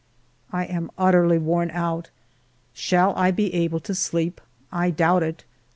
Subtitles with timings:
[0.51, 2.09] I am utterly worn out.
[2.73, 4.41] Shall I be able to sleep?
[4.71, 5.43] I doubt it.